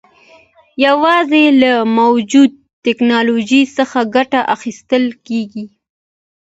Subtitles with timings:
[0.85, 5.65] یوازې له موجوده ټکنالوژۍ څخه ګټه اخیستل کېږي.